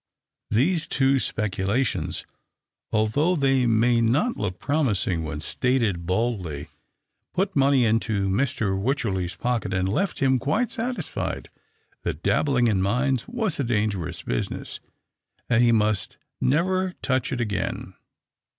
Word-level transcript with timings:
These 0.49 0.87
two 0.87 1.19
speculations, 1.19 2.25
although 2.91 3.35
they 3.35 3.67
may 3.67 4.01
not 4.01 4.35
look 4.35 4.57
THE 4.57 4.57
OCTAVE 4.57 4.57
OF 4.57 4.59
CLAUDIUS. 4.99 5.05
185 5.05 5.21
promising 5.21 5.23
when 5.23 5.41
stated 5.41 6.05
baldly, 6.07 6.67
put 7.35 7.55
money 7.55 7.85
into 7.85 8.27
Mr. 8.27 8.75
Wycherley's 8.75 9.35
pocket, 9.35 9.75
and 9.75 9.87
left 9.87 10.17
liim 10.17 10.39
quite 10.39 10.71
satisfied 10.71 11.51
that 12.01 12.23
dabbling 12.23 12.65
in 12.65 12.81
mines 12.81 13.27
was 13.27 13.59
a 13.59 13.63
dangerous 13.63 14.23
business, 14.23 14.79
and 15.47 15.61
he 15.61 15.71
must 15.71 16.17
never 16.41 16.95
touch 17.03 17.31
it 17.31 17.39
again. 17.39 17.93